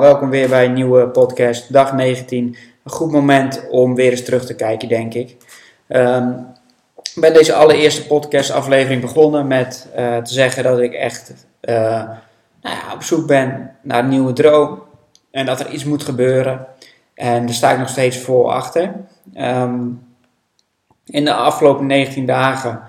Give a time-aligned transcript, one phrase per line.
[0.00, 2.56] Welkom weer bij een nieuwe podcast, dag 19.
[2.84, 5.36] Een goed moment om weer eens terug te kijken, denk ik.
[5.88, 6.32] Ehm,
[7.14, 11.74] ik ben deze allereerste podcastaflevering begonnen met eh, te zeggen dat ik echt uh,
[12.62, 14.82] nou ja, op zoek ben naar een nieuwe droom.
[15.30, 16.66] En dat er iets moet gebeuren.
[17.14, 18.92] En daar sta ik nog steeds vol achter.
[19.34, 19.80] Ehm,
[21.04, 22.82] in de afgelopen 19 dagen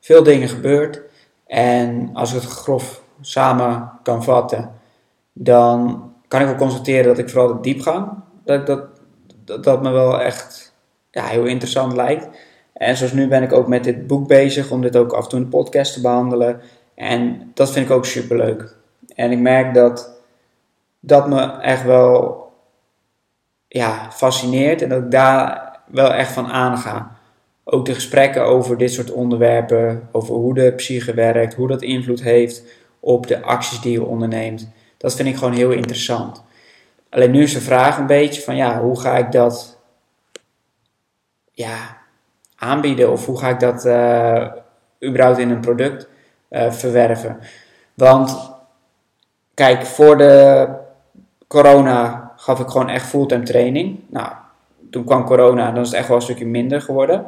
[0.00, 1.00] veel dingen gebeurd.
[1.46, 4.70] En als ik het grof samen kan vatten,
[5.32, 8.10] dan kan ik wel constateren dat ik vooral de diepgang,
[8.44, 8.86] dat, dat,
[9.44, 10.74] dat, dat me wel echt
[11.10, 12.28] ja, heel interessant lijkt.
[12.72, 15.28] En zoals nu ben ik ook met dit boek bezig om dit ook af en
[15.28, 16.60] toe in de podcast te behandelen.
[16.94, 18.76] En dat vind ik ook super leuk.
[19.14, 20.20] En ik merk dat
[21.00, 22.46] dat me echt wel
[23.68, 27.16] ja, fascineert en dat ik daar wel echt van aanga.
[27.64, 32.22] Ook de gesprekken over dit soort onderwerpen, over hoe de psyche werkt, hoe dat invloed
[32.22, 32.62] heeft
[33.00, 34.70] op de acties die je onderneemt.
[34.98, 36.42] Dat vind ik gewoon heel interessant.
[37.10, 39.78] Alleen nu is de vraag een beetje van ja, hoe ga ik dat
[41.52, 41.96] ja,
[42.56, 44.46] aanbieden of hoe ga ik dat uh,
[45.04, 46.08] überhaupt in een product
[46.50, 47.38] uh, verwerven.
[47.94, 48.50] Want
[49.54, 50.68] kijk, voor de
[51.46, 54.00] corona gaf ik gewoon echt fulltime training.
[54.08, 54.32] Nou,
[54.90, 57.26] toen kwam corona, dan is het echt wel een stukje minder geworden.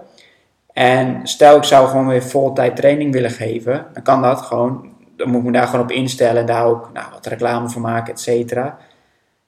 [0.72, 5.30] En stel ik zou gewoon weer voltijd training willen geven, dan kan dat gewoon dan
[5.30, 8.12] moet ik me daar gewoon op instellen en daar ook nou, wat reclame voor maken,
[8.12, 8.78] et cetera.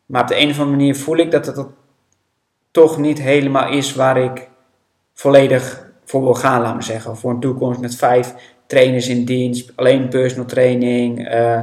[0.07, 1.67] Maar op de een of andere manier voel ik dat het
[2.71, 4.49] toch niet helemaal is waar ik
[5.15, 7.17] volledig voor wil gaan, laat me zeggen.
[7.17, 8.35] Voor een toekomst met vijf
[8.67, 11.35] trainers in dienst, alleen personal training.
[11.35, 11.63] Uh,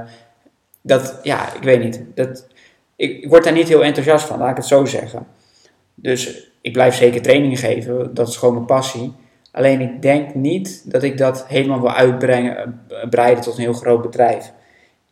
[0.82, 2.02] dat, ja, ik weet niet.
[2.16, 2.48] Dat,
[2.96, 5.28] ik, ik word daar niet heel enthousiast van, laat ik het zo zeggen.
[5.96, 9.14] Dus ik blijf zeker training geven, dat is gewoon mijn passie.
[9.52, 14.02] Alleen ik denk niet dat ik dat helemaal wil uitbrengen, eh, tot een heel groot
[14.02, 14.54] bedrijf.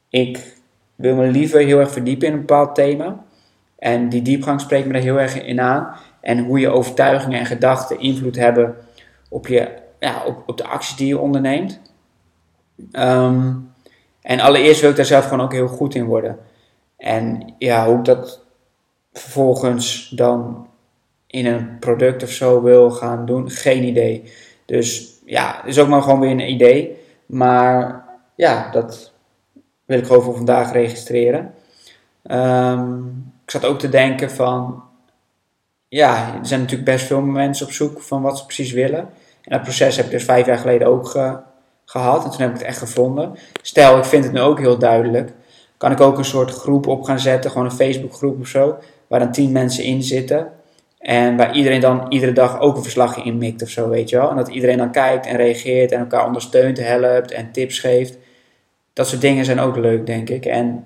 [0.09, 0.55] Ik
[0.95, 3.25] wil me liever heel erg verdiepen in een bepaald thema.
[3.79, 5.95] En die diepgang spreekt me er heel erg in aan.
[6.21, 8.75] En hoe je overtuigingen en gedachten invloed hebben
[9.29, 11.81] op, je, ja, op, op de acties die je onderneemt.
[12.91, 13.53] Ehm,
[14.21, 16.37] en allereerst wil ik daar zelf gewoon ook heel goed in worden.
[16.97, 18.45] En ja, hoe ik dat
[19.13, 20.66] vervolgens dan
[21.27, 24.31] in een product of zo wil gaan doen, geen idee.
[24.65, 26.97] Dus ja, is ook maar gewoon weer een idee.
[27.25, 28.05] Maar
[28.35, 29.11] ja, dat
[29.85, 31.53] wil ik gewoon voor vandaag registreren.
[32.31, 34.83] Um, ik zat ook te denken van,
[35.87, 38.99] ja, er zijn natuurlijk best veel mensen op zoek van wat ze precies willen.
[39.41, 41.07] En dat proces heb ik dus vijf jaar geleden ook
[41.85, 42.23] gehad.
[42.23, 43.35] En toen heb ik het echt gevonden.
[43.61, 45.31] Stel, ik vind het nu ook heel duidelijk.
[45.77, 48.77] Kan ik ook een soort groep op gaan zetten, gewoon een Facebookgroep of zo,
[49.07, 50.51] waar dan tien mensen in zitten.
[50.99, 54.17] En waar iedereen dan iedere dag ook een verslagje in mikt of zo, weet je
[54.17, 54.29] wel.
[54.29, 58.17] En dat iedereen dan kijkt en reageert en elkaar ondersteunt, helpt en tips geeft.
[58.93, 60.45] Dat soort dingen zijn ook leuk, denk ik.
[60.45, 60.85] En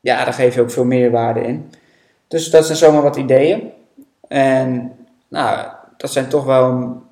[0.00, 1.70] ja, daar geef je ook veel meer waarde in.
[2.28, 3.70] Dus dat zijn zomaar wat ideeën.
[4.28, 4.92] En
[5.28, 7.02] nou, dat zijn toch wel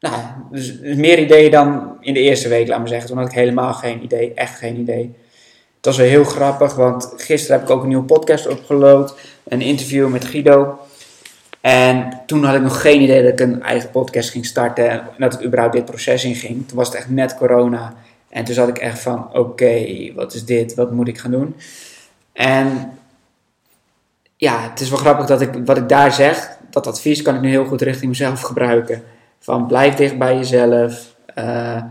[0.00, 0.14] nou,
[0.50, 3.08] dus, meer ideeën dan in de eerste week, laat maar zeggen.
[3.08, 5.16] Toen had ik helemaal geen idee, echt geen idee.
[5.76, 9.18] Het was wel heel grappig, want gisteren heb ik ook een nieuwe podcast opgeload.
[9.44, 10.78] Een interview met Guido.
[11.60, 15.02] En toen had ik nog geen idee dat ik een eigen podcast ging starten en
[15.18, 16.68] dat ik überhaupt dit proces in ging.
[16.68, 17.94] Toen was het echt net corona.
[18.28, 20.74] En toen zat ik echt van, oké, wat is dit?
[20.74, 21.56] Wat moet ik gaan doen?
[22.32, 22.90] En
[24.36, 27.40] ja, het is wel grappig dat ik wat ik daar zeg, dat advies kan ik
[27.40, 29.02] nu heel goed richting mezelf gebruiken.
[29.38, 31.14] Van blijf dicht bij jezelf.
[31.38, 31.82] Uh,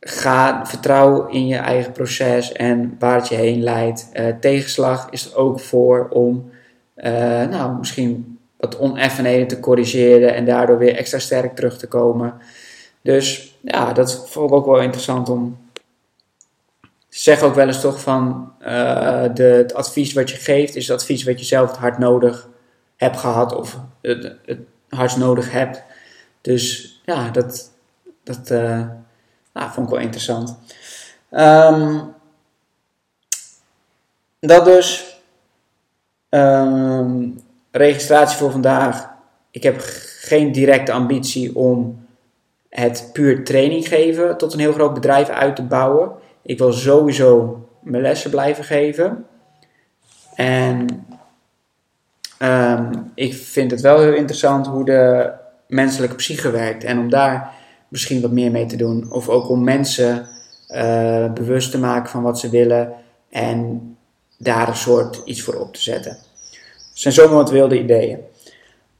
[0.00, 4.08] ga, vertrouw in je eigen proces en waar het je heen leidt.
[4.12, 6.50] Uh, tegenslag is er ook voor om,
[6.96, 7.04] uh,
[7.44, 12.34] nou, misschien wat oneffenheden te corrigeren en daardoor weer extra sterk terug te komen.
[13.02, 15.62] Dus ja, dat vond ik ook wel interessant om.
[17.08, 21.00] Zeg ook wel eens toch van uh, de, het advies wat je geeft, is het
[21.00, 22.48] advies wat je zelf hard nodig
[22.96, 24.58] hebt gehad of het, het
[24.88, 25.82] hardst nodig hebt.
[26.40, 27.70] Dus ja, dat,
[28.22, 28.86] dat uh,
[29.52, 30.58] nou, vond ik wel interessant.
[31.30, 32.14] Um,
[34.40, 35.18] dat dus.
[36.30, 37.43] Um,
[37.76, 39.10] registratie voor vandaag.
[39.50, 39.76] Ik heb
[40.20, 42.06] geen directe ambitie om
[42.68, 46.12] het puur training geven tot een heel groot bedrijf uit te bouwen.
[46.42, 49.26] Ik wil sowieso mijn lessen blijven geven.
[50.34, 51.06] En
[52.38, 55.30] ehm, ik vind het wel heel interessant hoe de
[55.68, 56.84] menselijke psyche werkt.
[56.84, 57.52] En om daar
[57.88, 59.12] misschien wat meer mee te doen.
[59.12, 60.26] Of ook om mensen
[60.68, 62.92] uh, bewust te maken van wat ze willen.
[63.30, 63.80] En
[64.38, 66.16] daar een soort iets voor op te zetten.
[66.94, 68.18] Het zijn zomaar wat wilde ideeën.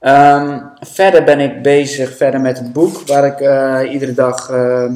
[0.00, 4.92] Um, verder ben ik bezig verder met het boek, waar ik uh, iedere dag uh,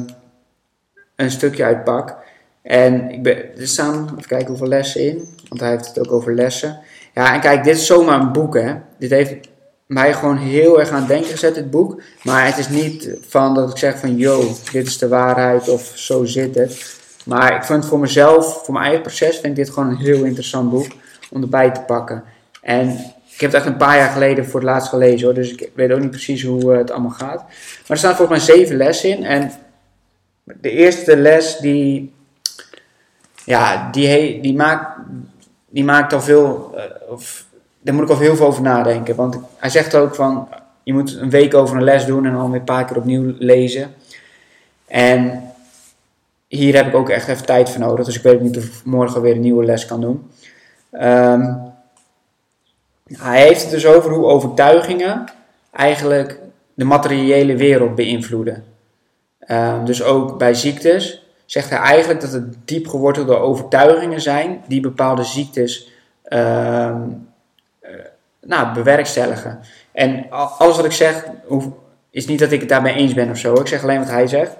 [1.15, 2.15] een stukje uit pak.
[2.61, 6.11] En ik ben, er staan, even kijken hoeveel lessen in, want hij heeft het ook
[6.11, 6.79] over lessen.
[7.13, 8.75] Ja, en kijk, dit is zomaar een boek, hè.
[8.97, 9.35] Dit heeft
[9.85, 12.01] mij gewoon heel erg aan het denken gezet, dit boek.
[12.23, 15.91] Maar het is niet van dat ik zeg van, yo, dit is de waarheid of
[15.95, 16.97] zo zit het.
[17.25, 20.23] Maar ik vind voor mezelf, voor mijn eigen proces, vind ik dit gewoon een heel
[20.23, 20.87] interessant boek
[21.31, 22.23] om erbij te pakken.
[22.61, 22.89] En
[23.29, 25.69] ik heb het echt een paar jaar geleden voor het laatst gelezen hoor, dus ik
[25.73, 27.41] weet ook niet precies hoe het allemaal gaat.
[27.41, 29.23] Maar er staan volgens mij zeven lessen in.
[29.23, 29.51] En
[30.43, 32.13] de eerste les die,
[33.43, 34.97] ja, die, die, maakt,
[35.69, 37.45] die maakt al veel, uh, of,
[37.81, 39.15] daar moet ik al heel veel over nadenken.
[39.15, 40.47] Want hij zegt ook van,
[40.83, 43.33] je moet een week over een les doen en dan weer een paar keer opnieuw
[43.37, 43.93] lezen.
[44.87, 45.43] En
[46.47, 48.05] hier heb ik ook echt even tijd voor nodig.
[48.05, 50.29] Dus ik weet niet of ik morgen weer een nieuwe les kan doen.
[50.91, 51.68] Um,
[53.17, 55.31] hij heeft het dus over hoe overtuigingen
[55.71, 56.39] eigenlijk
[56.73, 58.63] de materiële wereld beïnvloeden.
[59.47, 64.81] Um, dus ook bij ziektes zegt hij eigenlijk dat het diep gewortelde overtuigingen zijn die
[64.81, 65.91] bepaalde ziektes
[66.27, 66.95] uh,
[68.41, 69.59] nou, bewerkstelligen.
[69.91, 71.25] En alles wat ik zeg
[72.09, 73.53] is niet dat ik het daarmee eens ben of zo.
[73.53, 74.55] Ik zeg alleen wat hij zegt.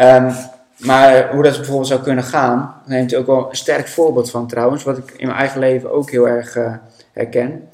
[0.00, 0.34] Um,
[0.76, 4.30] maar hoe dat bijvoorbeeld zou kunnen gaan, daar neemt hij ook wel een sterk voorbeeld
[4.30, 6.74] van trouwens, wat ik in mijn eigen leven ook heel erg uh,
[7.12, 7.68] herken.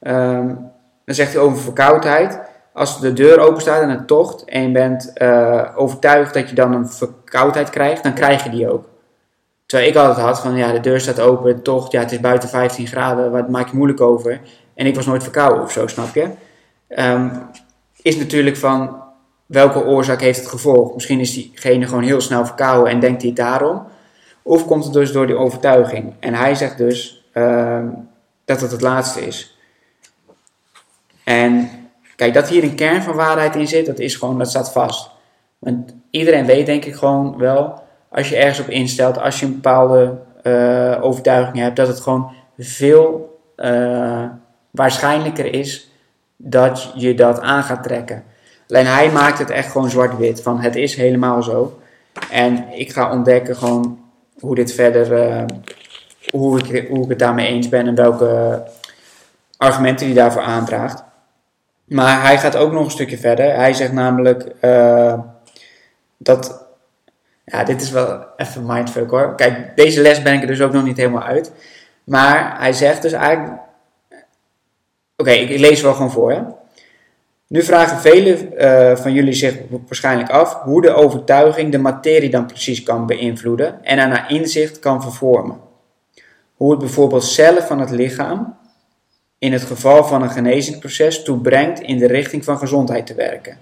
[0.00, 0.70] Um,
[1.04, 2.40] dan zegt hij over verkoudheid.
[2.72, 6.54] Als de deur open staat en het tocht en je bent uh, overtuigd dat je
[6.54, 8.88] dan een verkoudheid krijgt, dan krijg je die ook.
[9.66, 12.48] Terwijl ik altijd had van ja, de deur staat open, tocht, ja, het is buiten
[12.48, 14.40] 15 graden, wat maak je moeilijk over?
[14.74, 16.28] En ik was nooit verkouden of zo, snap je?
[16.88, 17.30] Um,
[18.02, 19.02] is natuurlijk van
[19.46, 20.94] welke oorzaak heeft het gevolg?
[20.94, 23.82] Misschien is diegene gewoon heel snel verkouden en denkt hij daarom.
[24.42, 26.14] Of komt het dus door die overtuiging?
[26.20, 27.78] En hij zegt dus uh,
[28.44, 29.58] dat het het laatste is.
[31.24, 31.70] En
[32.16, 35.10] kijk, dat hier een kern van waarheid in zit, dat is gewoon, dat staat vast.
[35.58, 39.52] Want iedereen weet denk ik gewoon wel, als je ergens op instelt, als je een
[39.54, 44.24] bepaalde uh, overtuiging hebt, dat het gewoon veel uh,
[44.70, 45.90] waarschijnlijker is
[46.36, 48.24] dat je dat aan gaat trekken.
[48.68, 50.42] Alleen hij maakt het echt gewoon zwart-wit.
[50.42, 51.80] Van het is helemaal zo.
[52.30, 54.00] En ik ga ontdekken gewoon
[54.38, 55.44] hoe dit verder, uh,
[56.32, 58.62] hoe, ik, het daarmee eens ben en welke
[59.56, 61.02] argumenten hij daarvoor aandraagt.
[61.84, 63.54] Maar hij gaat ook nog een stukje verder.
[63.54, 65.18] Hij zegt namelijk uh,
[66.16, 66.60] dat.
[67.44, 69.34] Ja, dit is wel even mindfuck hoor.
[69.34, 71.52] Kijk, deze les ben ik er dus ook nog niet helemaal uit.
[72.04, 73.60] Maar hij zegt dus eigenlijk.
[75.16, 76.32] Oké, ik lees wel gewoon voor.
[76.32, 76.40] Hè?
[77.46, 82.46] Nu vragen velen uh, van jullie zich waarschijnlijk af hoe de overtuiging de materie dan
[82.46, 85.56] precies kan beïnvloeden en naar inzicht kan vervormen.
[86.62, 88.56] Hoe het bijvoorbeeld cellen van het lichaam
[89.38, 93.58] in het geval van een genezingsproces toebrengt in de richting van gezondheid te werken.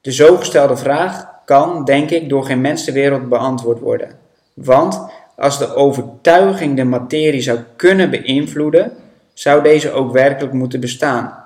[0.00, 4.18] De zo gestelde vraag kan, denk ik, door geen mens ter wereld beantwoord worden.
[4.54, 5.06] Want
[5.36, 8.92] als de overtuiging de materie zou kunnen beïnvloeden,
[9.32, 11.44] zou deze ook werkelijk moeten bestaan.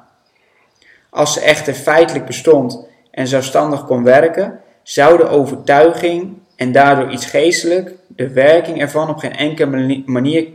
[1.10, 7.26] Als ze echter feitelijk bestond en zelfstandig kon werken, zou de overtuiging en daardoor iets
[7.26, 10.46] geestelijk de werking ervan op geen enkele manier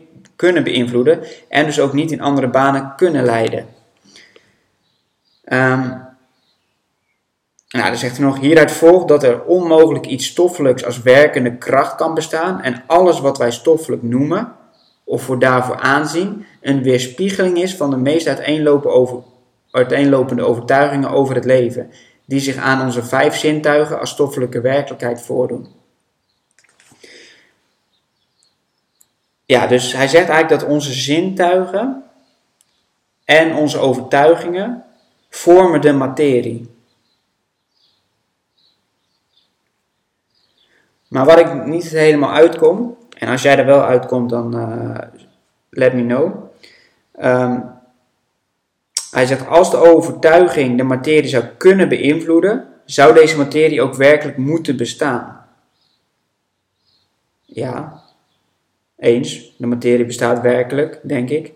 [0.41, 1.19] kunnen beïnvloeden
[1.49, 3.65] en dus ook niet in andere banen kunnen leiden.
[5.45, 6.09] Um,
[7.67, 11.95] nou, dan zegt hij nog, hieruit volgt dat er onmogelijk iets stoffelijks als werkende kracht
[11.95, 14.51] kan bestaan en alles wat wij stoffelijk noemen,
[15.03, 18.27] of voor daarvoor aanzien, een weerspiegeling is van de meest
[19.71, 21.91] uiteenlopende overtuigingen over het leven,
[22.25, 25.80] die zich aan onze vijf zintuigen als stoffelijke werkelijkheid voordoen.
[29.51, 32.03] Ja, dus hij zegt eigenlijk dat onze zintuigen
[33.25, 34.83] en onze overtuigingen
[35.29, 36.69] vormen de materie.
[41.07, 44.97] Maar waar ik niet helemaal uitkom, en als jij er wel uitkomt, dan uh,
[45.69, 46.51] let me know.
[47.21, 47.79] Um,
[49.11, 54.37] hij zegt, als de overtuiging de materie zou kunnen beïnvloeden, zou deze materie ook werkelijk
[54.37, 55.45] moeten bestaan.
[57.45, 58.01] Ja,
[59.01, 61.53] eens, de materie bestaat werkelijk, denk ik.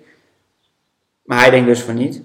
[1.24, 2.22] Maar hij denkt dus van niet.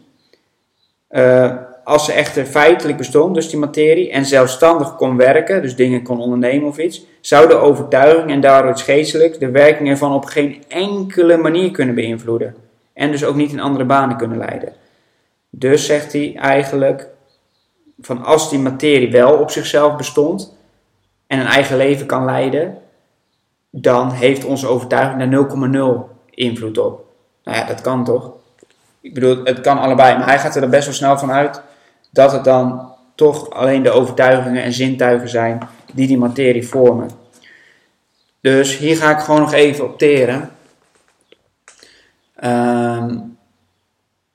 [1.11, 6.03] Uh, als ze echter feitelijk bestond, dus die materie, en zelfstandig kon werken, dus dingen
[6.03, 10.25] kon ondernemen of iets, zou de overtuiging en daardoor het geestelijk de werking ervan op
[10.25, 12.55] geen enkele manier kunnen beïnvloeden.
[12.93, 14.73] En dus ook niet in andere banen kunnen leiden.
[15.51, 17.07] Dus zegt hij eigenlijk,
[18.01, 20.57] van als die materie wel op zichzelf bestond
[21.27, 22.79] en een eigen leven kan leiden,
[23.71, 27.05] dan heeft onze overtuiging daar 0,0 invloed op.
[27.45, 28.33] Nou ja, dat kan toch?
[29.01, 31.63] Ik bedoel, het kan allebei, maar hij gaat er best wel snel van uit
[32.11, 37.11] dat het dan toch alleen de overtuigingen en zintuigen zijn die die materie vormen.
[38.41, 40.51] Dus hier ga ik gewoon nog even op teren.
[42.35, 43.19] Ehm,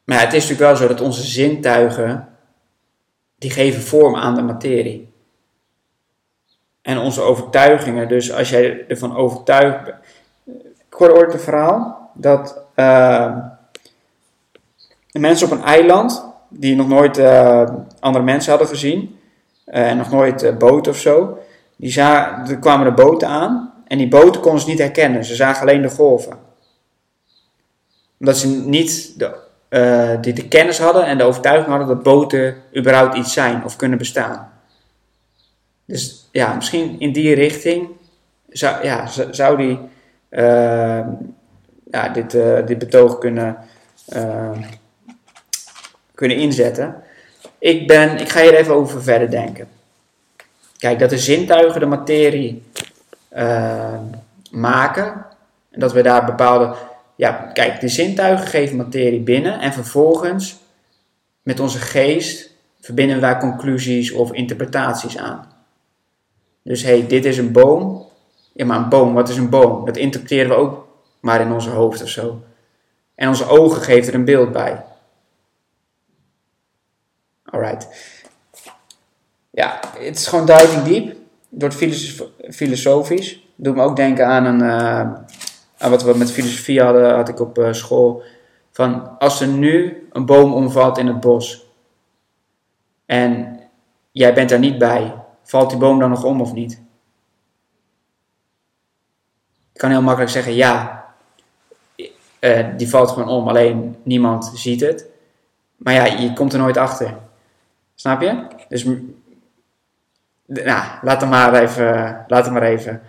[0.03, 2.27] maar het is natuurlijk wel zo dat onze zintuigen,
[3.37, 5.13] die geven vorm aan de materie.
[6.85, 9.97] En onze overtuigingen, dus als jij ervan overtuigd bent.
[10.87, 12.61] Ik hoorde ooit een verhaal dat
[15.11, 19.19] de mensen op een eiland, die nog nooit uh, andere mensen hadden gezien,
[19.67, 21.37] uh, en nog nooit uh, boten of zo,
[21.75, 25.25] die za er kwamen de boten aan en die boten konden ze niet herkennen.
[25.25, 26.37] Ze zagen alleen de golven.
[28.19, 33.15] Omdat ze niet de, die de kennis hadden en de overtuiging hadden dat boten überhaupt
[33.15, 34.54] iets zijn of kunnen bestaan.
[35.85, 37.87] Dus ja, misschien in die richting
[38.49, 39.79] zou, ja, zou die
[41.91, 42.31] ja, dit,
[42.67, 43.57] dit betoog kunnen
[46.15, 46.95] kunnen inzetten.
[47.59, 49.67] Ik, ben, ik ga hier even over verder denken.
[50.77, 52.63] Kijk, dat de zintuigen de materie
[53.35, 53.99] uh,
[54.51, 55.25] maken.
[55.71, 56.75] En dat we daar bepaalde.
[57.15, 59.59] Ja, kijk, de zintuigen geven materie binnen.
[59.59, 60.57] En vervolgens
[61.41, 62.51] met onze geest
[62.81, 65.53] verbinden daar conclusies of interpretaties aan.
[66.65, 68.05] Dus hé, hey, dit is een boom.
[68.53, 69.86] Ja, maar een boom, wat is een boom?
[69.86, 70.88] Dat interpreteren we ook
[71.19, 72.43] maar in onze hoofd of zo.
[73.15, 74.84] En onze ogen geven er een beeld bij.
[77.43, 77.88] Alright.
[79.50, 81.15] Ja, het is gewoon diving deep.
[81.50, 81.72] Door
[82.50, 83.43] filosofisch.
[83.55, 85.00] Doet me ook denken aan, een, uh,
[85.77, 88.24] aan wat we met filosofie hadden, had ik op uh, school.
[88.72, 91.65] Van als er nu een boom omvalt in het bos.
[93.05, 93.60] En
[94.12, 95.25] jij bent daar niet bij.
[95.45, 96.81] Valt die boom dan nog om of niet?
[99.73, 101.03] Ik kan heel makkelijk zeggen ja.
[102.39, 105.05] Uh, die valt gewoon om, alleen niemand ziet het.
[105.75, 107.17] Maar ja, je komt er nooit achter.
[107.95, 108.47] Snap je?
[108.69, 108.83] Dus
[110.45, 113.01] nou, laat hem maar even, laat hem maar even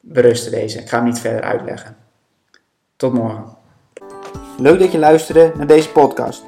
[0.00, 0.78] berusten deze.
[0.78, 1.96] Ik ga hem niet verder uitleggen.
[2.96, 3.56] Tot morgen.
[4.58, 6.44] Leuk dat je luisterde naar deze podcast.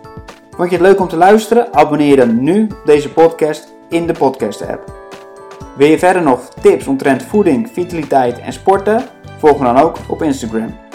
[0.50, 1.74] Vond je het leuk om te luisteren?
[1.74, 5.05] Abonneer dan nu deze podcast in de podcast app.
[5.76, 9.04] Wil je verder nog tips omtrent voeding, vitaliteit en sporten?
[9.38, 10.85] Volg me dan ook op Instagram.